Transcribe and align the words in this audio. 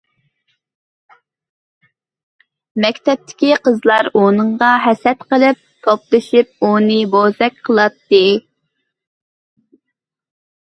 مەكتەپتىكى 2.85 3.51
قىزلار 3.67 4.09
ئۇنىڭغا 4.21 4.69
ھەسەت 4.85 5.21
قىلىپ، 5.35 5.61
توپلىشىپ 5.89 6.67
ئۇنى 6.69 6.97
بوزەك 7.13 7.61
قىلاتتى. 7.71 8.23